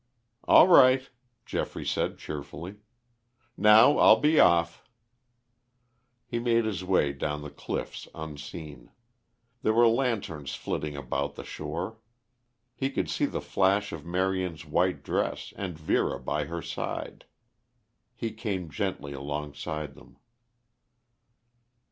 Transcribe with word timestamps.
"All 0.45 0.67
right," 0.67 1.07
Geoffrey 1.45 1.85
said 1.85 2.17
cheerfully. 2.17 2.77
"Now 3.55 3.99
I'll 3.99 4.19
be 4.19 4.39
off." 4.39 4.83
He 6.25 6.39
made 6.39 6.65
his 6.65 6.83
way 6.83 7.13
down 7.13 7.43
the 7.43 7.51
cliffs 7.51 8.07
unseen. 8.15 8.89
There 9.61 9.75
were 9.75 9.87
lanterns 9.87 10.55
flitting 10.55 10.97
about 10.97 11.35
the 11.35 11.43
shore; 11.43 11.99
he 12.73 12.89
could 12.89 13.11
see 13.11 13.27
the 13.27 13.41
flash 13.41 13.91
of 13.91 14.03
Marion's 14.03 14.65
white 14.65 15.03
dress 15.03 15.53
and 15.55 15.77
Vera 15.77 16.19
by 16.19 16.45
her 16.45 16.63
side. 16.63 17.25
He 18.15 18.31
came 18.31 18.71
gently 18.71 19.13
alongside 19.13 19.93
them. 19.93 20.17